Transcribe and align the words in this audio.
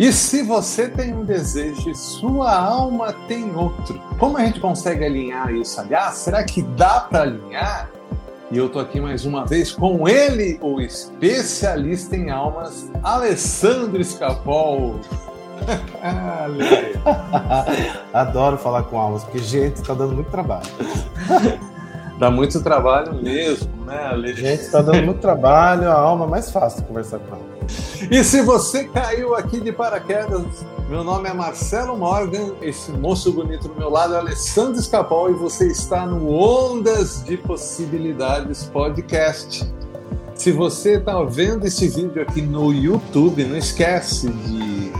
E 0.00 0.14
se 0.14 0.42
você 0.42 0.88
tem 0.88 1.12
um 1.12 1.26
desejo 1.26 1.90
e 1.90 1.94
sua 1.94 2.58
alma 2.58 3.12
tem 3.28 3.54
outro, 3.54 4.00
como 4.18 4.38
a 4.38 4.44
gente 4.46 4.58
consegue 4.58 5.04
alinhar 5.04 5.54
isso? 5.54 5.78
Aliás, 5.78 6.14
será 6.14 6.42
que 6.42 6.62
dá 6.62 7.00
para 7.00 7.20
alinhar? 7.20 7.90
E 8.50 8.56
eu 8.56 8.70
tô 8.70 8.78
aqui 8.78 8.98
mais 8.98 9.26
uma 9.26 9.44
vez 9.44 9.72
com 9.72 10.08
ele, 10.08 10.58
o 10.62 10.80
especialista 10.80 12.16
em 12.16 12.30
almas, 12.30 12.90
Alessandro 13.02 14.00
Escapol. 14.00 14.98
Adoro 18.14 18.56
falar 18.56 18.84
com 18.84 18.98
almas, 18.98 19.22
porque, 19.24 19.40
gente, 19.40 19.82
tá 19.82 19.92
dando 19.92 20.14
muito 20.14 20.30
trabalho. 20.30 20.64
Dá 22.20 22.30
muito 22.30 22.62
trabalho 22.62 23.14
mesmo, 23.14 23.86
né, 23.86 24.08
Ale? 24.08 24.34
Gente, 24.34 24.70
tá 24.70 24.82
dando 24.82 25.02
muito 25.06 25.22
trabalho, 25.22 25.88
a 25.88 25.94
alma 25.94 26.26
é 26.26 26.28
mais 26.28 26.50
fácil 26.50 26.84
conversar 26.84 27.18
com 27.18 27.34
ela. 27.34 27.46
E 28.10 28.22
se 28.22 28.42
você 28.42 28.84
caiu 28.84 29.34
aqui 29.34 29.58
de 29.58 29.72
paraquedas, 29.72 30.44
meu 30.90 31.02
nome 31.02 31.30
é 31.30 31.32
Marcelo 31.32 31.96
Morgan, 31.96 32.52
esse 32.60 32.92
moço 32.92 33.32
bonito 33.32 33.68
do 33.68 33.74
meu 33.74 33.88
lado 33.88 34.14
é 34.14 34.18
Alessandro 34.18 34.78
Escapol 34.78 35.30
e 35.30 35.32
você 35.32 35.68
está 35.68 36.04
no 36.04 36.30
Ondas 36.30 37.24
de 37.24 37.38
Possibilidades 37.38 38.64
Podcast. 38.64 39.66
Se 40.34 40.52
você 40.52 40.98
está 40.98 41.22
vendo 41.22 41.66
esse 41.66 41.88
vídeo 41.88 42.20
aqui 42.20 42.42
no 42.42 42.70
YouTube, 42.70 43.42
não 43.44 43.56
esquece 43.56 44.28
de 44.28 44.92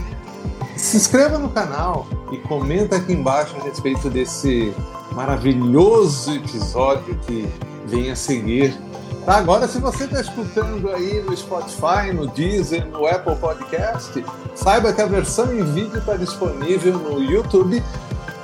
se 0.74 0.96
inscreva 0.96 1.38
no 1.38 1.50
canal 1.50 2.06
e 2.32 2.38
comenta 2.38 2.96
aqui 2.96 3.12
embaixo 3.12 3.54
a 3.60 3.64
respeito 3.64 4.08
desse 4.08 4.72
maravilhoso 5.12 6.34
episódio 6.34 7.18
que 7.26 7.48
vem 7.86 8.10
a 8.10 8.16
seguir 8.16 8.78
Tá, 9.24 9.36
agora, 9.36 9.68
se 9.68 9.78
você 9.78 10.04
está 10.04 10.20
escutando 10.20 10.90
aí 10.90 11.22
no 11.22 11.36
Spotify, 11.36 12.10
no 12.12 12.26
Deezer, 12.26 12.86
no 12.86 13.06
Apple 13.06 13.36
Podcast, 13.36 14.24
saiba 14.54 14.92
que 14.94 15.02
a 15.02 15.06
versão 15.06 15.54
em 15.54 15.62
vídeo 15.62 15.98
está 15.98 16.16
disponível 16.16 16.98
no 16.98 17.22
YouTube. 17.22 17.82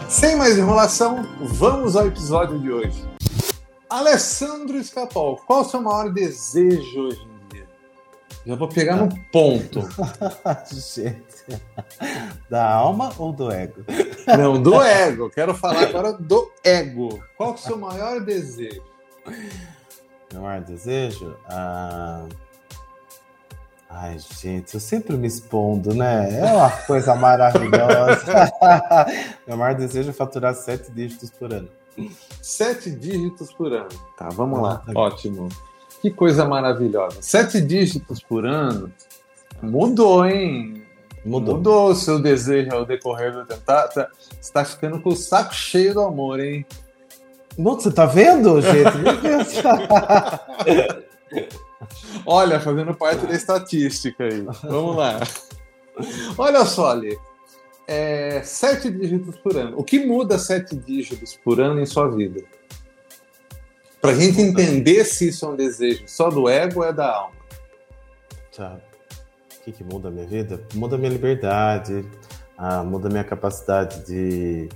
Sem 0.09 0.37
mais 0.37 0.59
enrolação, 0.59 1.27
vamos 1.41 1.97
ao 1.97 2.06
episódio 2.06 2.59
de 2.61 2.70
hoje. 2.70 3.05
Alessandro 3.89 4.77
Escapol, 4.77 5.41
qual 5.47 5.62
o 5.62 5.64
seu 5.64 5.81
maior 5.81 6.12
desejo 6.12 7.00
hoje 7.00 7.22
em 7.22 7.48
dia? 7.55 7.67
Já 8.44 8.55
vou 8.55 8.69
pegar 8.69 8.97
no 8.97 9.09
ponto. 9.33 9.81
Gente, 10.70 11.62
da 12.50 12.70
alma 12.70 13.12
ou 13.17 13.33
do 13.33 13.50
ego? 13.50 13.83
Não, 14.27 14.60
do 14.60 14.82
ego. 14.82 15.30
Quero 15.30 15.55
falar 15.55 15.82
agora 15.82 16.12
do 16.12 16.50
ego. 16.64 17.22
Qual 17.36 17.55
o 17.55 17.58
seu 17.58 17.78
maior 17.78 18.20
desejo? 18.20 18.82
Meu 20.32 20.42
maior 20.42 20.62
desejo? 20.62 21.36
Ah... 21.48 22.27
Ai, 23.88 24.19
gente, 24.19 24.74
eu 24.74 24.80
sempre 24.80 25.16
me 25.16 25.28
expondo, 25.28 25.94
né? 25.94 26.41
É 26.41 26.52
uma 26.52 26.70
coisa 26.70 27.14
maravilhosa. 27.14 28.52
Meu 29.47 29.56
maior 29.56 29.74
desejo 29.77 30.10
é 30.10 30.12
faturar 30.12 30.54
sete 30.54 30.91
dígitos 30.91 31.30
por 31.30 31.52
ano. 31.52 31.69
Sete 32.42 32.91
dígitos 32.91 33.52
por 33.52 33.72
ano. 33.72 33.88
Tá, 34.19 34.28
vamos 34.28 34.58
ah, 34.58 34.62
lá. 34.62 34.77
Tá 34.78 34.92
Ótimo. 34.94 35.48
Que 36.02 36.10
coisa 36.10 36.44
maravilhosa. 36.44 37.22
Sete 37.22 37.60
dígitos 37.60 38.20
por 38.20 38.44
ano 38.44 38.92
mudou, 39.62 40.24
hein? 40.27 40.86
Mudou. 41.27 41.56
Mudou 41.56 41.91
o 41.91 41.94
seu 41.94 42.20
desejo 42.20 42.72
ao 42.72 42.86
decorrer 42.86 43.32
do 43.32 43.44
tempo. 43.44 43.60
Tá, 43.62 43.88
tá, 43.88 44.08
você 44.41 44.52
tá 44.52 44.64
ficando 44.64 45.00
com 45.00 45.10
o 45.10 45.16
saco 45.16 45.52
cheio 45.52 45.92
do 45.92 46.00
amor, 46.00 46.38
hein? 46.38 46.64
Você 47.58 47.91
tá 47.91 48.06
vendo, 48.06 48.60
gente? 48.62 48.96
Meu 48.98 49.16
Deus. 49.20 49.48
Olha, 52.24 52.60
fazendo 52.60 52.94
parte 52.94 53.27
da 53.27 53.34
estatística 53.34 54.22
aí. 54.22 54.47
Vamos 54.62 54.97
lá. 54.97 55.19
Olha 56.38 56.64
só 56.64 56.92
ali. 56.92 57.19
É, 57.88 58.42
sete 58.44 58.88
dígitos 58.91 59.36
por 59.38 59.56
ano. 59.56 59.78
O 59.78 59.82
que 59.82 60.04
muda 60.04 60.38
sete 60.38 60.77
dígitos 60.77 61.36
por 61.42 61.60
ano 61.60 61.80
em 61.80 61.86
sua 61.86 62.08
vida? 62.08 62.42
Para 64.00 64.10
a 64.10 64.14
gente 64.14 64.41
entender 64.41 65.04
se 65.04 65.28
isso 65.28 65.44
é 65.44 65.48
um 65.48 65.56
desejo 65.56 66.04
só 66.06 66.31
do 66.31 66.48
ego 66.48 66.81
ou 66.81 66.86
é 66.86 66.92
da 66.92 67.12
alma. 67.12 67.36
Tá. 68.56 68.78
Que, 69.66 69.72
que 69.72 69.84
muda 69.84 70.09
a 70.09 70.10
minha 70.10 70.27
vida? 70.27 70.62
Muda 70.75 70.94
a 70.94 70.99
minha 70.99 71.10
liberdade, 71.10 72.09
ah, 72.56 72.84
muda 72.84 73.09
a 73.09 73.10
minha 73.10 73.25
capacidade 73.25 74.06
de 74.06 74.69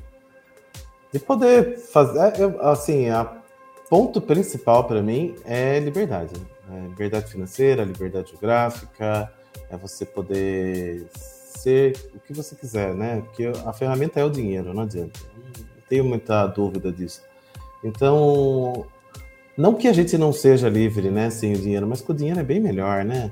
de 1.13 1.19
poder 1.19 1.79
fazer. 1.79 2.19
É, 2.19 2.43
eu, 2.43 2.61
assim, 2.63 3.09
a 3.09 3.41
ponto 3.89 4.21
principal 4.21 4.85
para 4.85 5.01
mim 5.01 5.37
é 5.45 5.79
liberdade. 5.79 6.35
É 6.73 6.89
liberdade 6.89 7.31
financeira, 7.31 7.85
liberdade 7.85 8.31
geográfica, 8.31 9.33
é 9.71 9.77
você 9.77 10.05
poder 10.05 11.07
ser 11.15 11.97
o 12.15 12.19
que 12.21 12.33
você 12.33 12.55
quiser, 12.57 12.93
né? 12.93 13.23
Porque 13.23 13.47
a 13.65 13.73
ferramenta 13.73 14.19
é 14.19 14.25
o 14.25 14.31
dinheiro, 14.31 14.75
não 14.75 14.83
adianta. 14.83 15.19
Não 15.47 15.83
tenho 15.89 16.05
muita 16.05 16.47
dúvida 16.47 16.93
disso. 16.93 17.23
Então, 17.83 18.87
não 19.57 19.75
que 19.75 19.89
a 19.89 19.93
gente 19.93 20.19
não 20.19 20.33
seja 20.33 20.69
livre, 20.69 21.11
né, 21.11 21.31
sem 21.31 21.55
o 21.55 21.59
dinheiro, 21.59 21.87
mas 21.87 22.01
com 22.01 22.13
o 22.13 22.17
dinheiro 22.17 22.41
é 22.41 22.45
bem 22.45 22.61
melhor, 22.61 23.05
né? 23.05 23.31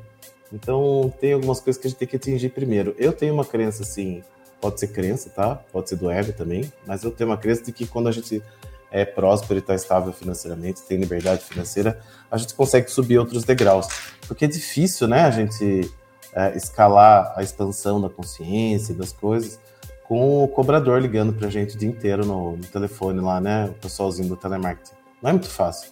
Então, 0.53 1.13
tem 1.21 1.33
algumas 1.33 1.61
coisas 1.61 1.81
que 1.81 1.87
a 1.87 1.91
gente 1.91 1.99
tem 1.99 2.09
que 2.09 2.17
atingir 2.17 2.49
primeiro. 2.51 2.95
Eu 2.99 3.13
tenho 3.13 3.35
uma 3.35 3.45
crença 3.45 3.83
assim, 3.83 4.23
pode 4.61 4.81
ser 4.81 4.89
crença, 4.89 5.31
tá? 5.31 5.57
Pode 5.73 5.89
ser 5.89 5.97
do 5.97 6.11
ego 6.11 6.33
também, 6.33 6.73
mas 6.87 7.05
eu 7.05 7.11
tenho 7.11 7.31
uma 7.31 7.37
crença 7.37 7.63
de 7.65 7.73
que 7.73 7.87
quando 7.87 8.09
a 8.09 8.13
gente 8.13 8.43
é 8.91 9.05
próspero 9.05 9.59
e 9.59 9.61
está 9.61 9.75
estável 9.75 10.13
financeiramente, 10.13 10.83
tem 10.83 10.99
liberdade 10.99 11.45
financeira, 11.45 12.01
a 12.31 12.37
gente 12.39 12.55
consegue 12.55 12.91
subir 12.91 13.19
outros 13.19 13.45
degraus. 13.45 13.87
Porque 14.27 14.47
é 14.47 14.49
difícil, 14.49 15.07
né, 15.07 15.23
a 15.23 15.31
gente 15.31 15.91
é, 16.35 16.57
escalar 16.57 17.33
a 17.37 17.43
expansão 17.43 18.01
da 18.01 18.09
consciência 18.09 18.95
das 18.95 19.13
coisas 19.13 19.59
com 20.05 20.43
o 20.43 20.49
cobrador 20.49 21.01
ligando 21.01 21.35
para 21.35 21.49
a 21.49 21.51
gente 21.51 21.77
o 21.77 21.79
dia 21.79 21.89
inteiro 21.89 22.25
no, 22.25 22.57
no, 22.57 22.65
telefone 22.65 23.21
lá, 23.21 23.41
né, 23.41 23.67
o 23.67 23.75
pessoalzinho 23.75 24.29
do 24.29 24.37
telemarketing. 24.37 24.97
Não 25.23 25.31
é 25.31 25.33
muito 25.35 25.51
fácil. 25.51 25.91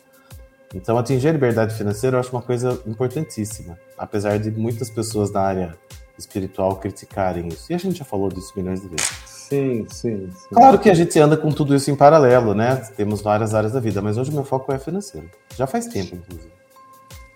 Então, 0.74 0.98
atingir 0.98 1.28
a 1.28 1.32
liberdade 1.32 1.74
financeira 1.74 2.16
eu 2.16 2.20
acho 2.20 2.32
uma 2.32 2.42
coisa 2.42 2.80
importantíssima, 2.86 3.78
apesar 3.96 4.38
de 4.38 4.50
muitas 4.50 4.90
pessoas 4.90 5.30
da 5.30 5.40
área 5.40 5.78
espiritual 6.18 6.76
criticarem 6.76 7.48
isso. 7.48 7.70
E 7.70 7.74
a 7.74 7.78
gente 7.78 7.98
já 7.98 8.04
falou 8.04 8.28
disso 8.28 8.52
milhões 8.56 8.80
de 8.80 8.88
vezes. 8.88 9.06
Sim, 9.26 9.86
sim, 9.88 10.30
sim. 10.32 10.48
Claro 10.52 10.78
que 10.78 10.90
a 10.90 10.94
gente 10.94 11.18
anda 11.20 11.36
com 11.36 11.52
tudo 11.52 11.74
isso 11.74 11.90
em 11.90 11.96
paralelo, 11.96 12.54
né? 12.54 12.76
Temos 12.96 13.22
várias 13.22 13.54
áreas 13.54 13.72
da 13.72 13.80
vida, 13.80 14.02
mas 14.02 14.18
hoje 14.18 14.30
o 14.30 14.34
meu 14.34 14.44
foco 14.44 14.72
é 14.72 14.78
financeiro. 14.78 15.30
Já 15.56 15.66
faz 15.66 15.86
tempo, 15.86 16.16
inclusive. 16.16 16.52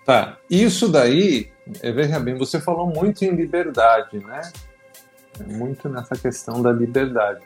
Tá. 0.05 0.39
Isso 0.51 0.89
daí, 0.89 1.53
é, 1.81 1.93
veja 1.93 2.19
bem, 2.19 2.37
você 2.37 2.59
falou 2.61 2.87
muito 2.87 3.25
em 3.25 3.31
liberdade, 3.31 4.19
né? 4.19 4.41
Muito 5.47 5.89
nessa 5.89 6.17
questão 6.17 6.61
da 6.61 6.73
liberdade. 6.73 7.41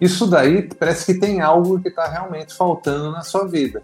Isso 0.00 0.26
daí 0.26 0.62
parece 0.62 1.12
que 1.12 1.20
tem 1.20 1.42
algo 1.42 1.78
que 1.78 1.88
está 1.88 2.08
realmente 2.08 2.54
faltando 2.54 3.10
na 3.12 3.20
sua 3.20 3.46
vida. 3.46 3.82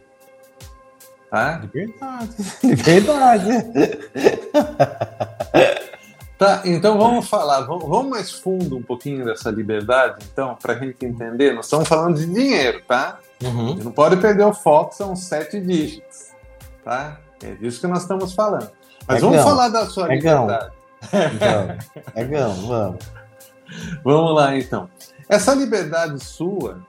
Tá? 1.31 1.59
Liberdade. 1.59 2.37
Liberdade. 2.62 3.47
Tá, 6.38 6.60
então 6.66 6.98
vamos 6.98 7.31
falar, 7.31 7.62
vamos, 7.62 7.88
vamos 7.88 8.10
mais 8.10 8.31
fundo 8.31 8.76
um 8.76 8.82
pouquinho 8.82 9.25
dessa 9.25 9.50
liberdade, 9.50 10.22
então, 10.31 10.54
para 10.54 10.75
a 10.75 10.78
gente 10.78 11.03
entender. 11.03 11.54
Nós 11.54 11.65
estamos 11.65 11.88
falando 11.88 12.19
de 12.19 12.26
dinheiro, 12.26 12.82
tá? 12.86 13.19
Uhum. 13.42 13.75
não 13.76 13.91
pode 13.91 14.19
perder 14.19 14.44
o 14.44 14.53
foco, 14.53 14.94
são 14.94 15.16
sete 15.16 15.59
dígitos, 15.59 16.32
tá? 16.84 17.19
É 17.42 17.54
disso 17.54 17.81
que 17.81 17.86
nós 17.86 18.03
estamos 18.03 18.34
falando. 18.34 18.70
Mas 19.09 19.16
é 19.16 19.20
vamos 19.20 19.36
gão. 19.36 19.47
falar 19.47 19.69
da 19.70 19.86
sua 19.86 20.12
é 20.12 20.16
liberdade. 20.16 20.72
É 22.15 22.25
gão, 22.25 22.53
vamos. 22.66 23.04
Vamos 24.04 24.34
lá, 24.34 24.59
então. 24.59 24.91
Essa 25.31 25.54
liberdade 25.54 26.22
sua, 26.22 26.82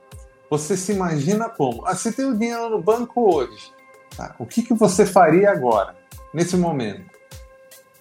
você 0.49 0.75
se 0.75 0.91
imagina 0.91 1.47
como? 1.47 1.85
Ah, 1.85 1.95
você 1.95 2.11
tem 2.11 2.25
o 2.25 2.37
dinheiro 2.37 2.69
no 2.69 2.81
banco 2.81 3.33
hoje, 3.33 3.71
tá? 4.17 4.35
O 4.39 4.45
que, 4.45 4.63
que 4.63 4.73
você 4.73 5.05
faria 5.05 5.51
agora, 5.51 5.95
nesse 6.33 6.57
momento? 6.57 7.05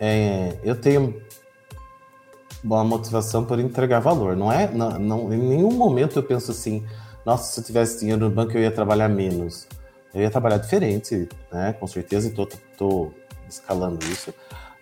É, 0.00 0.56
eu 0.65 0.75
tenho 0.75 1.22
uma 2.65 2.82
motivação 2.82 3.44
por 3.44 3.60
entregar 3.60 4.01
valor. 4.01 4.34
Não 4.34 4.51
é, 4.51 4.68
não, 4.68 4.98
não, 4.98 5.33
em 5.33 5.39
nenhum 5.39 5.72
momento 5.72 6.18
eu 6.18 6.22
penso 6.22 6.51
assim, 6.51 6.84
nossa, 7.24 7.53
se 7.53 7.60
eu 7.60 7.65
tivesse 7.65 8.01
dinheiro 8.01 8.28
no 8.28 8.34
banco 8.34 8.53
eu 8.53 8.63
ia 8.63 8.71
trabalhar 8.71 9.09
menos. 9.09 9.68
Eu 10.15 10.22
ia 10.22 10.30
trabalhar 10.30 10.57
diferente, 10.57 11.28
né? 11.53 11.74
Com 11.74 11.86
certeza, 11.86 12.28
estou 12.28 13.12
escalando 13.48 14.04
isso, 14.07 14.33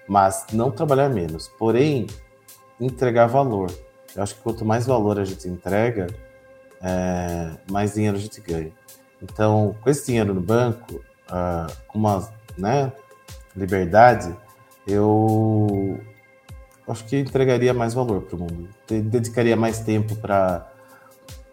mas 0.08 0.46
não 0.52 0.70
trabalhar 0.70 1.08
menos. 1.08 1.48
Porém, 1.58 2.06
entregar 2.80 3.26
valor. 3.26 3.70
Eu 4.14 4.22
acho 4.22 4.36
que 4.36 4.42
quanto 4.42 4.64
mais 4.64 4.86
valor 4.86 5.18
a 5.18 5.24
gente 5.24 5.48
entrega, 5.48 6.06
é, 6.80 7.50
mais 7.68 7.94
dinheiro 7.94 8.16
a 8.16 8.20
gente 8.20 8.40
ganha. 8.40 8.70
Então, 9.20 9.74
com 9.80 9.90
esse 9.90 10.06
dinheiro 10.06 10.32
no 10.32 10.40
banco, 10.40 11.02
com 11.88 11.98
uma 11.98 12.28
né, 12.56 12.92
liberdade, 13.56 14.34
eu 14.86 15.98
acho 16.88 17.04
que 17.04 17.18
entregaria 17.18 17.72
mais 17.72 17.94
valor 17.94 18.22
para 18.22 18.36
o 18.36 18.38
mundo. 18.38 18.68
Dedicaria 18.88 19.56
mais 19.56 19.80
tempo 19.80 20.14
para 20.16 20.70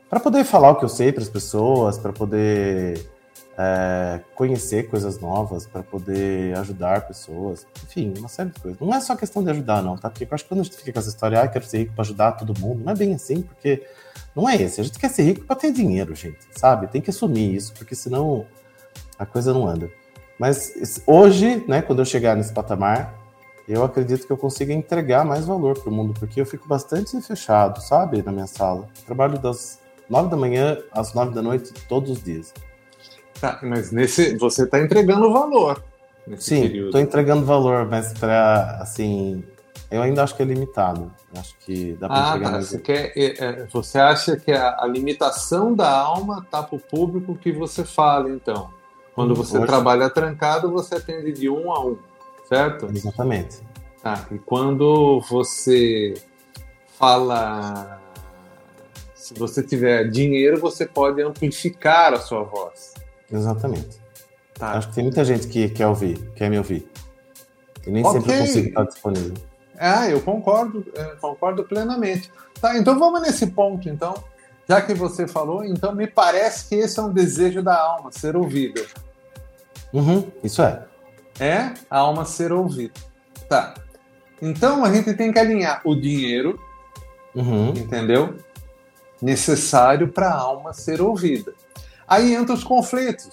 para 0.10 0.20
poder 0.20 0.44
falar 0.44 0.72
o 0.72 0.76
que 0.76 0.84
eu 0.84 0.90
sei 0.90 1.14
para 1.14 1.24
as 1.24 1.30
pessoas, 1.30 1.98
para 1.98 2.12
poder 2.12 3.10
é, 3.58 4.20
conhecer 4.36 4.90
coisas 4.90 5.18
novas, 5.20 5.66
para 5.66 5.84
poder 5.84 6.54
ajudar 6.58 7.08
pessoas, 7.08 7.66
enfim, 7.86 8.14
uma 8.18 8.28
série 8.28 8.50
de 8.50 8.60
coisas. 8.60 8.78
Não 8.78 8.94
é 8.94 9.00
só 9.00 9.16
questão 9.16 9.42
de 9.42 9.50
ajudar, 9.52 9.82
não, 9.82 9.96
tá? 9.96 10.10
Porque 10.10 10.26
eu 10.26 10.28
acho 10.32 10.44
que 10.44 10.50
quando 10.50 10.60
a 10.60 10.64
gente 10.64 10.76
fica 10.76 10.92
com 10.92 11.00
essa 11.00 11.08
história, 11.08 11.42
ah, 11.42 11.48
quero 11.48 11.64
ser 11.64 11.78
rico 11.78 11.94
para 11.94 12.02
ajudar 12.02 12.34
todo 12.34 12.60
mundo, 12.60 12.84
não 12.84 12.92
é 12.92 12.96
bem 12.96 13.14
assim, 13.14 13.42
porque 13.42 13.88
não 14.36 14.50
é 14.50 14.56
esse. 14.56 14.82
A 14.82 14.84
gente 14.84 15.00
quer 15.00 15.10
ser 15.10 15.24
rico 15.24 15.46
para 15.46 15.56
ter 15.56 15.72
dinheiro, 15.72 16.14
gente, 16.14 16.40
sabe? 16.58 16.88
Tem 16.88 17.02
que 17.02 17.10
assumir 17.10 17.56
isso, 17.56 17.74
porque 17.74 17.96
senão 17.96 18.46
a 19.22 19.26
coisa 19.26 19.54
não 19.54 19.68
anda. 19.68 19.92
Mas 20.40 21.04
hoje, 21.06 21.64
né, 21.68 21.84
quando 21.84 22.00
eu 22.00 22.06
chegar 22.06 22.36
nesse 22.36 22.52
patamar, 22.52 23.14
eu 23.68 23.84
acredito 23.84 24.26
que 24.26 24.34
eu 24.34 24.38
consiga 24.38 24.74
entregar 24.74 25.24
mais 25.24 25.46
valor 25.46 25.78
para 25.78 25.92
o 25.92 25.94
mundo, 25.94 26.16
porque 26.20 26.42
eu 26.42 26.46
fico 26.46 26.68
bastante 26.68 27.22
fechado, 27.22 27.80
sabe, 27.80 28.24
na 28.24 28.32
minha 28.32 28.48
sala. 28.48 28.88
Trabalho 29.06 29.38
das 29.38 29.80
nove 30.10 30.30
da 30.30 30.36
manhã 30.36 30.80
às 30.92 31.14
nove 31.14 31.36
da 31.36 31.42
noite 31.44 31.72
todos 31.88 32.10
os 32.10 32.24
dias. 32.24 32.52
Tá, 33.40 33.60
mas 33.62 33.92
nesse 33.92 34.36
você 34.38 34.64
está 34.64 34.80
entregando 34.80 35.32
valor. 35.32 35.84
Sim, 36.38 36.66
estou 36.66 37.00
entregando 37.00 37.46
valor, 37.46 37.86
mas 37.88 38.12
para 38.14 38.80
assim, 38.82 39.44
eu 39.92 40.02
ainda 40.02 40.24
acho 40.24 40.36
que 40.36 40.42
é 40.42 40.46
limitado. 40.46 41.12
Acho 41.36 41.56
que 41.60 41.94
dá 41.94 42.08
para 42.08 42.18
ah, 42.18 42.28
entregar 42.30 42.46
tá. 42.46 42.52
mais. 42.54 42.68
Você, 42.70 42.80
quer, 42.80 43.14
é, 43.16 43.46
é, 43.46 43.68
você 43.72 44.00
acha 44.00 44.36
que 44.36 44.52
a, 44.52 44.78
a 44.80 44.88
limitação 44.88 45.76
da 45.76 45.92
alma 45.92 46.42
está 46.44 46.64
para 46.64 46.76
o 46.76 46.80
público 46.80 47.36
que 47.36 47.52
você 47.52 47.86
fala, 47.86 48.32
então? 48.32 48.81
Quando 49.14 49.36
você 49.36 49.58
Hoje... 49.58 49.68
trabalha 49.68 50.10
trancado, 50.10 50.72
você 50.72 50.96
atende 50.96 51.32
de 51.34 51.50
um 51.50 51.72
a 51.72 51.86
um, 51.86 51.98
certo? 52.48 52.88
Exatamente. 52.88 53.60
Tá, 54.02 54.26
e 54.32 54.40
quando 54.40 55.22
você 55.30 56.16
fala 56.98 58.02
se 59.32 59.36
você 59.36 59.62
tiver 59.62 60.10
dinheiro, 60.10 60.60
você 60.60 60.86
pode 60.86 61.22
amplificar 61.22 62.14
a 62.14 62.20
sua 62.20 62.44
voz. 62.44 62.96
Exatamente. 63.32 64.02
Tá. 64.56 64.72
Acho 64.72 64.90
que 64.90 64.96
tem 64.96 65.04
muita 65.04 65.24
gente 65.24 65.48
que 65.48 65.70
quer 65.70 65.88
ouvir, 65.88 66.18
quer 66.36 66.50
me 66.50 66.58
ouvir. 66.58 66.90
E 67.86 67.92
nem 67.92 68.06
okay. 68.06 68.20
sempre 68.20 68.34
eu 68.34 68.40
consigo 68.40 68.68
estar 68.68 68.84
disponível. 68.84 69.34
Ah, 69.78 70.10
eu 70.10 70.22
concordo, 70.22 70.86
eu 70.94 71.18
concordo 71.18 71.64
plenamente. 71.64 72.32
Tá, 72.60 72.78
então 72.78 73.00
vamos 73.00 73.22
nesse 73.22 73.48
ponto, 73.48 73.88
então. 73.88 74.14
Já 74.68 74.82
que 74.82 74.94
você 74.94 75.28
falou, 75.28 75.64
então 75.64 75.94
me 75.94 76.08
parece 76.08 76.70
que 76.70 76.76
esse 76.76 77.00
é 77.00 77.04
um 77.04 77.12
desejo 77.12 77.62
da 77.62 77.78
alma, 77.78 78.12
ser 78.12 78.36
ouvida. 78.36 78.86
Uhum, 79.94 80.26
isso 80.44 80.62
é. 80.62 80.86
É 81.40 81.74
a 81.90 82.00
alma 82.00 82.26
ser 82.26 82.52
ouvida. 82.52 82.94
Tá. 83.50 83.74
Então 84.42 84.84
a 84.86 84.94
gente 84.94 85.14
tem 85.14 85.32
que 85.32 85.40
alinhar 85.40 85.82
o 85.84 85.96
dinheiro, 85.96 86.60
uhum. 87.36 87.70
entendeu? 87.70 88.36
Necessário 89.22 90.08
para 90.08 90.30
a 90.30 90.40
alma 90.40 90.74
ser 90.74 91.02
ouvida. 91.02 91.54
Aí 92.08 92.34
entra 92.34 92.54
os 92.54 92.64
conflitos. 92.64 93.30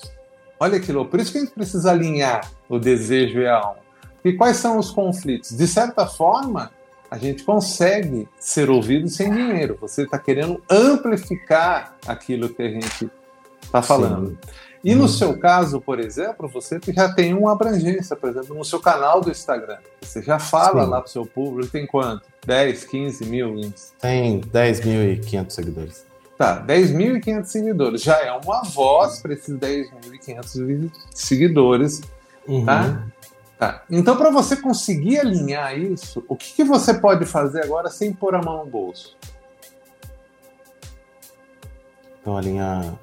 Olha 0.61 0.77
aquilo, 0.77 1.07
por 1.07 1.21
isso 1.21 1.33
que 1.33 1.39
a 1.39 1.41
gente 1.41 1.53
precisa 1.53 1.93
alinhar 1.93 2.51
o 2.69 2.79
desejo 2.79 3.41
e 3.41 3.47
a 3.47 3.57
alma. 3.57 3.81
E 4.25 4.33
quais 4.33 4.57
são 4.57 4.77
os 4.79 4.91
conflitos? 4.91 5.57
De 5.57 5.67
certa 5.67 6.07
forma, 6.07 6.71
a 7.11 7.19
gente 7.19 7.43
consegue 7.43 8.29
ser 8.39 8.71
ouvido 8.71 9.09
sem 9.09 9.33
dinheiro. 9.33 9.79
Você 9.81 10.03
está 10.03 10.19
querendo 10.19 10.63
amplificar 10.71 11.97
aquilo 12.07 12.49
que 12.49 12.63
a 12.63 12.71
gente 12.71 13.11
está 13.63 13.83
falando. 13.83 14.31
Sim. 14.31 14.39
E 14.85 14.95
no 14.95 15.05
hum. 15.05 15.09
seu 15.09 15.37
caso, 15.39 15.81
por 15.81 15.99
exemplo, 15.99 16.49
você 16.49 16.79
já 16.89 17.13
tem 17.13 17.35
uma 17.35 17.53
abrangência, 17.53 18.15
por 18.15 18.31
exemplo, 18.31 18.57
no 18.57 18.65
seu 18.65 18.81
canal 18.81 19.21
do 19.21 19.31
Instagram. 19.31 19.79
Você 20.01 20.23
já 20.23 20.39
fala 20.39 20.85
Sim. 20.85 20.91
lá 20.91 21.01
para 21.01 21.09
o 21.09 21.11
seu 21.11 21.27
público, 21.27 21.73
tem 21.73 21.87
quanto? 21.87 22.23
10, 22.47 22.85
15 22.85 23.25
mil? 23.27 23.61
Tem 24.01 24.41
10.500 24.41 25.51
seguidores. 25.51 26.07
Tá, 26.37 26.65
10.500 26.65 27.45
seguidores. 27.47 28.03
Já 28.03 28.21
é 28.21 28.31
uma 28.33 28.63
voz 28.63 29.21
para 29.21 29.33
esses 29.33 29.53
10.500 29.57 30.91
seguidores, 31.13 32.01
uhum. 32.47 32.65
tá? 32.65 33.05
Tá. 33.59 33.83
Então, 33.91 34.17
para 34.17 34.31
você 34.31 34.57
conseguir 34.57 35.19
alinhar 35.19 35.77
isso, 35.77 36.25
o 36.29 36.37
que, 36.37 36.55
que 36.55 36.65
você 36.65 36.95
pode 36.95 37.27
fazer 37.27 37.65
agora 37.65 37.91
sem 37.91 38.13
pôr 38.13 38.37
a 38.37 38.41
mão 38.41 38.65
no 38.65 38.71
bolso? 38.71 39.17
Então, 42.21 42.37
alinhar 42.37 42.95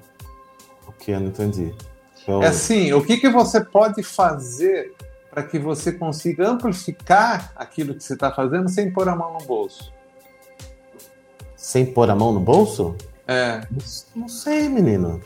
o 0.87 0.93
que 0.93 1.11
eu 1.11 1.19
não 1.19 1.27
entendi. 1.27 1.75
Então... 2.23 2.41
É 2.41 2.47
assim, 2.47 2.93
o 2.93 3.03
que, 3.03 3.17
que 3.17 3.29
você 3.29 3.59
pode 3.59 4.01
fazer 4.01 4.93
para 5.29 5.43
que 5.43 5.59
você 5.59 5.91
consiga 5.91 6.47
amplificar 6.47 7.51
aquilo 7.57 7.93
que 7.93 8.03
você 8.03 8.13
está 8.13 8.31
fazendo 8.31 8.69
sem 8.69 8.89
pôr 8.89 9.09
a 9.09 9.15
mão 9.15 9.33
no 9.33 9.45
bolso? 9.45 9.91
Sem 11.57 11.85
pôr 11.85 12.09
a 12.09 12.15
mão 12.15 12.31
no 12.31 12.39
bolso? 12.39 12.95
É. 13.27 13.61
Não 14.15 14.29
sei, 14.29 14.69
menino. 14.69 15.21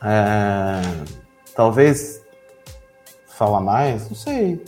É, 0.00 0.82
talvez 1.54 2.21
falar 3.42 3.60
mais, 3.60 4.08
não 4.08 4.14
sei. 4.14 4.62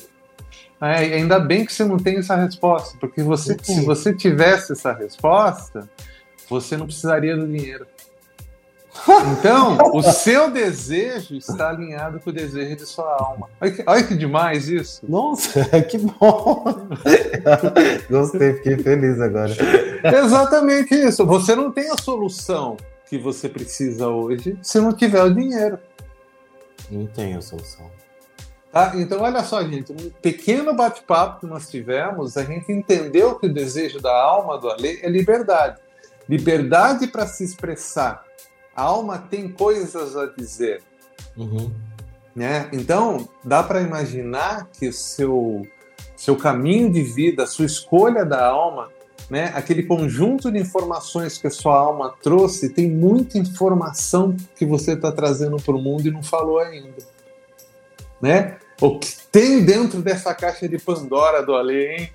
É, 0.81 1.15
ainda 1.15 1.39
bem 1.39 1.65
que 1.65 1.73
você 1.73 1.85
não 1.85 1.97
tem 1.97 2.19
essa 2.19 2.35
resposta, 2.35 2.99
porque 2.99 3.23
você, 3.23 3.57
se 3.63 3.85
você 3.85 4.13
tivesse 4.13 4.73
essa 4.73 4.93
resposta, 4.93 5.89
você 6.51 6.77
não 6.77 6.87
precisaria 6.87 7.37
do 7.37 7.47
dinheiro. 7.47 7.87
Então, 9.39 9.79
o 9.93 10.03
seu 10.11 10.51
desejo 10.51 11.37
está 11.37 11.69
alinhado 11.71 12.19
com 12.19 12.31
o 12.31 12.33
desejo 12.33 12.75
de 12.77 12.85
sua 12.85 13.17
alma. 13.17 13.49
Olha 13.61 13.71
que, 13.71 13.85
olha 13.87 14.03
que 14.03 14.17
demais 14.17 14.69
isso. 14.69 15.03
Nossa, 15.09 15.65
que 15.89 15.99
bom! 15.99 16.65
Gostei, 18.11 18.55
fiquei 18.55 18.77
feliz 18.79 19.21
agora. 19.21 19.55
Exatamente 20.03 20.95
isso. 20.95 21.25
Você 21.27 21.55
não 21.55 21.71
tem 21.71 21.91
a 21.91 21.97
solução 21.97 22.77
que 23.09 23.19
você 23.19 23.49
precisa 23.49 24.09
hoje 24.09 24.59
se 24.63 24.81
não 24.81 24.93
tiver 24.93 25.23
o 25.23 25.33
dinheiro. 25.33 25.79
Não 26.91 27.07
tem 27.07 27.35
a 27.35 27.41
solução. 27.41 28.04
Tá? 28.75 28.93
Então, 28.97 29.23
olha 29.23 29.45
só, 29.45 29.63
gente, 29.63 29.93
um 29.93 30.11
pequeno 30.21 30.75
bate-papo 30.75 31.39
que 31.39 31.47
nós 31.47 31.71
tivemos, 31.71 32.37
a 32.37 32.43
gente 32.43 32.73
entendeu 32.73 33.39
que 33.39 33.47
o 33.47 33.53
desejo 33.53 34.01
da 34.01 34.13
alma 34.13 34.59
do 34.59 34.69
Ale 34.69 34.99
é 35.01 35.09
liberdade. 35.09 35.81
Liberdade 36.29 37.07
para 37.07 37.25
se 37.25 37.45
expressar 37.45 38.25
a 38.75 38.83
alma 38.83 39.19
tem 39.31 39.49
coisas 39.49 40.17
a 40.17 40.27
dizer. 40.27 40.83
Uhum. 41.37 41.71
Né? 42.35 42.69
Então, 42.73 43.29
dá 43.45 43.63
para 43.63 43.81
imaginar 43.81 44.69
que 44.73 44.89
o 44.89 44.93
seu, 44.93 45.63
seu 46.17 46.35
caminho 46.35 46.91
de 46.91 47.01
vida, 47.01 47.45
a 47.45 47.47
sua 47.47 47.67
escolha 47.67 48.25
da 48.25 48.45
alma, 48.45 48.91
né? 49.31 49.53
aquele 49.55 49.85
conjunto 49.85 50.51
de 50.51 50.59
informações 50.59 51.39
que 51.39 51.47
a 51.47 51.51
sua 51.51 51.79
alma 51.79 52.13
trouxe, 52.21 52.71
tem 52.71 52.91
muita 52.91 53.39
informação 53.39 54.37
que 54.57 54.67
você 54.67 54.95
está 54.95 55.13
trazendo 55.13 55.59
para 55.59 55.77
o 55.77 55.81
mundo 55.81 56.09
e 56.09 56.11
não 56.11 56.25
falou 56.25 56.59
ainda. 56.59 57.15
Né? 58.21 58.59
O 58.81 58.99
que 58.99 59.17
tem 59.31 59.65
dentro 59.65 60.03
dessa 60.03 60.35
caixa 60.35 60.69
de 60.69 60.79
Pandora 60.79 61.45
do 61.45 61.55
Ale, 61.55 61.87
hein? 61.87 62.11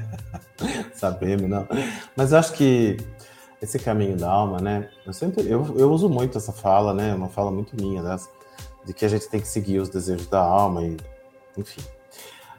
Sabemos, 0.94 1.48
não. 1.48 1.66
Mas 2.16 2.32
acho 2.32 2.52
que 2.52 2.96
esse 3.60 3.78
caminho 3.78 4.16
da 4.16 4.30
alma, 4.30 4.60
né? 4.60 4.88
Eu 5.04 5.12
sempre 5.12 5.48
eu, 5.48 5.74
eu 5.76 5.90
uso 5.90 6.08
muito 6.08 6.38
essa 6.38 6.52
fala, 6.52 6.94
né? 6.94 7.14
Uma 7.14 7.28
fala 7.28 7.50
muito 7.50 7.74
minha 7.74 8.02
dessa, 8.02 8.28
de 8.84 8.94
que 8.94 9.04
a 9.04 9.08
gente 9.08 9.28
tem 9.28 9.40
que 9.40 9.48
seguir 9.48 9.80
os 9.80 9.88
desejos 9.88 10.26
da 10.26 10.40
alma 10.40 10.84
e 10.84 10.96
enfim. 11.56 11.82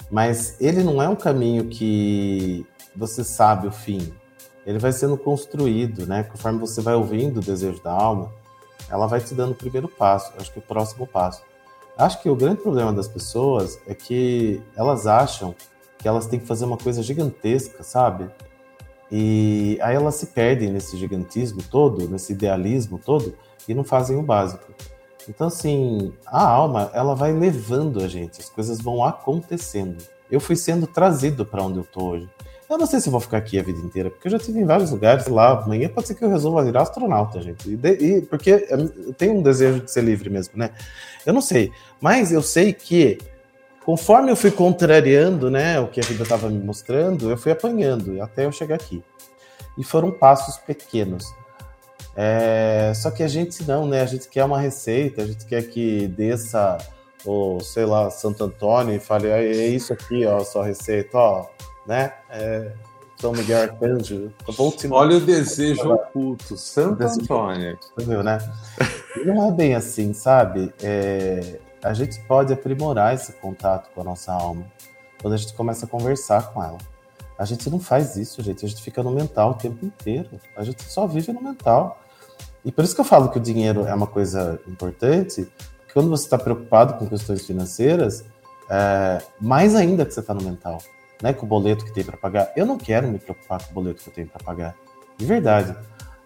Mas 0.09 0.59
ele 0.59 0.83
não 0.83 1.01
é 1.01 1.07
um 1.07 1.15
caminho 1.15 1.65
que 1.65 2.65
você 2.95 3.23
sabe 3.23 3.67
o 3.67 3.71
fim. 3.71 4.13
Ele 4.65 4.79
vai 4.79 4.91
sendo 4.91 5.17
construído, 5.17 6.05
né? 6.07 6.23
Conforme 6.23 6.59
você 6.59 6.81
vai 6.81 6.95
ouvindo 6.95 7.37
o 7.37 7.43
desejo 7.43 7.81
da 7.81 7.91
alma, 7.91 8.31
ela 8.89 9.07
vai 9.07 9.19
te 9.19 9.33
dando 9.33 9.51
o 9.51 9.55
primeiro 9.55 9.87
passo, 9.87 10.33
acho 10.39 10.51
que 10.51 10.59
o 10.59 10.61
próximo 10.61 11.05
passo. 11.05 11.43
Acho 11.97 12.21
que 12.21 12.29
o 12.29 12.35
grande 12.35 12.61
problema 12.61 12.91
das 12.91 13.07
pessoas 13.07 13.79
é 13.87 13.93
que 13.93 14.61
elas 14.75 15.07
acham 15.07 15.55
que 15.97 16.07
elas 16.07 16.27
têm 16.27 16.39
que 16.39 16.45
fazer 16.45 16.65
uma 16.65 16.77
coisa 16.77 17.01
gigantesca, 17.01 17.83
sabe? 17.83 18.29
E 19.11 19.79
aí 19.81 19.95
elas 19.95 20.15
se 20.15 20.27
perdem 20.27 20.71
nesse 20.71 20.97
gigantismo 20.97 21.61
todo, 21.63 22.09
nesse 22.09 22.33
idealismo 22.33 22.99
todo, 23.03 23.33
e 23.67 23.73
não 23.73 23.83
fazem 23.83 24.17
o 24.17 24.21
básico. 24.21 24.73
Então, 25.27 25.47
assim, 25.47 26.13
a 26.25 26.45
alma, 26.45 26.91
ela 26.93 27.15
vai 27.15 27.31
levando 27.31 28.03
a 28.03 28.07
gente, 28.07 28.41
as 28.41 28.49
coisas 28.49 28.79
vão 28.79 29.03
acontecendo. 29.03 30.03
Eu 30.29 30.39
fui 30.39 30.55
sendo 30.55 30.85
trazido 30.85 31.45
para 31.45 31.63
onde 31.63 31.79
eu 31.79 31.83
tô 31.83 32.09
hoje. 32.09 32.29
Eu 32.69 32.79
não 32.79 32.87
sei 32.87 32.99
se 32.99 33.09
vou 33.09 33.19
ficar 33.19 33.37
aqui 33.37 33.59
a 33.59 33.63
vida 33.63 33.79
inteira, 33.79 34.09
porque 34.09 34.27
eu 34.27 34.31
já 34.31 34.37
estive 34.37 34.59
em 34.59 34.65
vários 34.65 34.89
lugares 34.89 35.27
lá. 35.27 35.51
Amanhã 35.51 35.87
pode 35.87 36.07
ser 36.07 36.15
que 36.15 36.23
eu 36.23 36.29
resolva 36.29 36.63
virar 36.63 36.81
astronauta, 36.81 37.39
gente. 37.41 37.69
E, 37.69 37.75
de, 37.75 37.91
e 37.91 38.21
porque 38.23 38.67
eu 38.69 39.13
tenho 39.13 39.33
um 39.35 39.43
desejo 39.43 39.81
de 39.81 39.91
ser 39.91 40.03
livre 40.03 40.29
mesmo, 40.29 40.53
né? 40.57 40.71
Eu 41.25 41.33
não 41.33 41.41
sei. 41.41 41.71
Mas 42.01 42.31
eu 42.31 42.41
sei 42.41 42.73
que 42.73 43.19
conforme 43.85 44.31
eu 44.31 44.35
fui 44.35 44.49
contrariando, 44.49 45.51
né, 45.51 45.79
o 45.79 45.87
que 45.87 45.99
a 45.99 46.03
vida 46.03 46.23
estava 46.23 46.49
me 46.49 46.57
mostrando, 46.57 47.29
eu 47.29 47.37
fui 47.37 47.51
apanhando 47.51 48.19
até 48.19 48.45
eu 48.45 48.51
chegar 48.51 48.75
aqui. 48.75 49.03
E 49.77 49.83
foram 49.83 50.09
passos 50.09 50.57
pequenos. 50.57 51.23
É, 52.15 52.93
só 52.95 53.11
que 53.11 53.21
a 53.21 53.27
gente 53.27 53.63
não, 53.67 53.85
né? 53.85 54.01
A 54.01 54.05
gente 54.05 54.27
quer 54.27 54.43
uma 54.43 54.59
receita, 54.59 55.21
a 55.21 55.27
gente 55.27 55.45
quer 55.45 55.61
que 55.67 56.07
desça, 56.07 56.77
ou 57.23 57.59
sei 57.59 57.85
lá, 57.85 58.09
Santo 58.09 58.43
Antônio 58.43 58.95
e 58.95 58.99
fale, 58.99 59.27
é 59.27 59.67
isso 59.67 59.93
aqui, 59.93 60.25
ó, 60.25 60.39
sua 60.39 60.65
receita, 60.65 61.17
ó, 61.17 61.45
né? 61.85 62.13
É, 62.29 62.71
São 63.17 63.31
Miguel 63.31 63.63
Arcanjo. 63.63 64.31
Olha 64.91 65.17
o 65.17 65.21
desejo 65.21 65.93
oculto, 65.93 66.57
Santo 66.57 67.03
Antônio. 67.03 67.77
Viu, 67.97 68.23
né? 68.23 68.37
Não 69.25 69.47
é 69.47 69.51
bem 69.51 69.75
assim, 69.75 70.13
sabe? 70.13 70.73
É, 70.81 71.59
a 71.83 71.93
gente 71.93 72.19
pode 72.21 72.51
aprimorar 72.51 73.13
esse 73.13 73.33
contato 73.33 73.89
com 73.93 74.01
a 74.01 74.03
nossa 74.03 74.31
alma 74.33 74.65
quando 75.21 75.33
a 75.33 75.37
gente 75.37 75.53
começa 75.53 75.85
a 75.85 75.89
conversar 75.89 76.53
com 76.53 76.63
ela. 76.63 76.77
A 77.37 77.45
gente 77.45 77.69
não 77.69 77.79
faz 77.79 78.15
isso, 78.15 78.41
gente. 78.41 78.65
A 78.65 78.69
gente 78.69 78.81
fica 78.81 79.03
no 79.03 79.11
mental 79.11 79.51
o 79.51 79.53
tempo 79.55 79.85
inteiro. 79.85 80.29
A 80.55 80.63
gente 80.63 80.83
só 80.83 81.05
vive 81.05 81.33
no 81.33 81.41
mental. 81.41 81.99
E 82.63 82.71
por 82.71 82.83
isso 82.83 82.95
que 82.95 83.01
eu 83.01 83.05
falo 83.05 83.29
que 83.29 83.37
o 83.37 83.41
dinheiro 83.41 83.85
é 83.85 83.93
uma 83.93 84.07
coisa 84.07 84.59
importante, 84.67 85.47
porque 85.79 85.93
quando 85.93 86.09
você 86.09 86.23
está 86.23 86.37
preocupado 86.37 86.95
com 86.95 87.07
questões 87.07 87.45
financeiras, 87.45 88.23
é, 88.69 89.21
mais 89.39 89.75
ainda 89.75 90.05
que 90.05 90.13
você 90.13 90.21
está 90.21 90.33
no 90.33 90.41
mental, 90.41 90.79
né? 91.21 91.33
Com 91.33 91.45
o 91.45 91.49
boleto 91.49 91.85
que 91.85 91.93
tem 91.93 92.03
para 92.03 92.17
pagar. 92.17 92.51
Eu 92.55 92.65
não 92.65 92.77
quero 92.77 93.07
me 93.07 93.19
preocupar 93.19 93.63
com 93.63 93.71
o 93.71 93.73
boleto 93.73 94.03
que 94.03 94.09
eu 94.09 94.13
tenho 94.13 94.27
para 94.27 94.43
pagar. 94.43 94.75
De 95.17 95.25
verdade. 95.25 95.75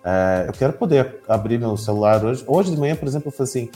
É, 0.03 0.46
eu 0.48 0.53
quero 0.53 0.74
poder 0.74 1.22
abrir 1.27 1.60
meu 1.60 1.75
celular 1.77 2.24
hoje. 2.24 2.43
Hoje 2.48 2.72
de 2.72 2.77
manhã, 2.77 2.96
por 2.96 3.08
exemplo, 3.08 3.29
eu 3.29 3.31
falei 3.31 3.50
assim: 3.50 3.72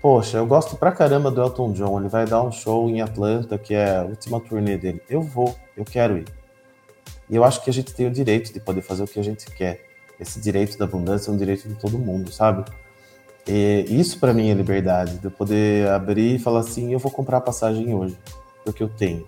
Poxa, 0.00 0.38
eu 0.38 0.46
gosto 0.46 0.76
pra 0.76 0.90
caramba 0.90 1.30
do 1.30 1.40
Elton 1.40 1.72
John. 1.72 2.00
Ele 2.00 2.08
vai 2.08 2.26
dar 2.26 2.42
um 2.42 2.50
show 2.50 2.90
em 2.90 3.00
Atlanta, 3.00 3.56
que 3.56 3.72
é 3.72 3.98
a 3.98 4.02
última 4.02 4.40
turnê 4.40 4.76
dele. 4.76 5.00
Eu 5.08 5.22
vou, 5.22 5.54
eu 5.76 5.84
quero 5.84 6.18
ir. 6.18 6.26
E 7.30 7.36
eu 7.36 7.44
acho 7.44 7.62
que 7.62 7.70
a 7.70 7.72
gente 7.72 7.94
tem 7.94 8.06
o 8.06 8.10
direito 8.10 8.52
de 8.52 8.60
poder 8.60 8.82
fazer 8.82 9.04
o 9.04 9.06
que 9.06 9.20
a 9.20 9.22
gente 9.22 9.46
quer. 9.46 9.80
Esse 10.18 10.40
direito 10.40 10.76
da 10.76 10.84
abundância 10.84 11.30
é 11.30 11.34
um 11.34 11.36
direito 11.36 11.68
de 11.68 11.74
todo 11.76 11.98
mundo, 11.98 12.32
sabe? 12.32 12.64
E 13.46 13.86
isso 13.88 14.20
para 14.20 14.32
mim 14.32 14.50
é 14.50 14.54
liberdade, 14.54 15.18
de 15.18 15.24
eu 15.24 15.30
poder 15.30 15.88
abrir 15.88 16.36
e 16.36 16.38
falar 16.38 16.60
assim: 16.60 16.92
eu 16.92 16.98
vou 16.98 17.10
comprar 17.10 17.38
a 17.38 17.40
passagem 17.40 17.94
hoje, 17.94 18.18
porque 18.64 18.82
eu 18.82 18.88
tenho. 18.88 19.26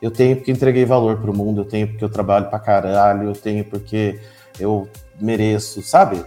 Eu 0.00 0.10
tenho 0.10 0.36
porque 0.36 0.50
entreguei 0.50 0.84
valor 0.84 1.20
pro 1.20 1.36
mundo, 1.36 1.60
eu 1.60 1.64
tenho 1.64 1.88
porque 1.88 2.04
eu 2.04 2.08
trabalho 2.08 2.48
pra 2.48 2.58
caralho, 2.58 3.28
eu 3.28 3.34
tenho 3.34 3.64
porque 3.64 4.18
eu 4.58 4.88
mereço, 5.20 5.82
sabe? 5.82 6.24